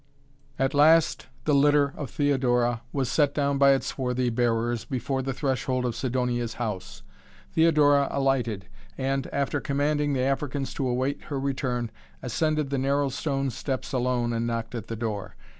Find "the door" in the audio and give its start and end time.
14.87-15.35